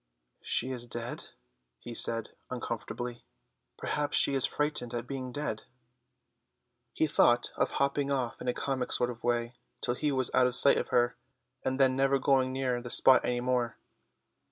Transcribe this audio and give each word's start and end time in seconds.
"She 0.41 0.71
is 0.71 0.87
dead," 0.87 1.25
he 1.77 1.93
said 1.93 2.29
uncomfortably. 2.49 3.23
"Perhaps 3.77 4.17
she 4.17 4.33
is 4.33 4.47
frightened 4.47 4.95
at 4.95 5.05
being 5.05 5.31
dead." 5.31 5.65
He 6.91 7.05
thought 7.05 7.51
of 7.55 7.69
hopping 7.73 8.09
off 8.09 8.41
in 8.41 8.47
a 8.47 8.53
comic 8.55 8.91
sort 8.91 9.11
of 9.11 9.23
way 9.23 9.53
till 9.79 9.93
he 9.93 10.11
was 10.11 10.31
out 10.33 10.47
of 10.47 10.55
sight 10.55 10.77
of 10.79 10.87
her, 10.87 11.17
and 11.63 11.79
then 11.79 11.95
never 11.95 12.17
going 12.17 12.51
near 12.51 12.81
the 12.81 12.89
spot 12.89 13.23
any 13.23 13.41
more. 13.41 13.77